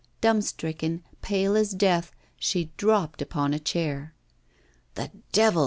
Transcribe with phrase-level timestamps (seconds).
[0.19, 4.15] Dumb stricken, pale as death, she dropped upon a chair.
[4.95, 5.59] 'The devil!